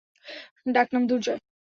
[0.73, 1.41] ডাক নাম দুর্জয়।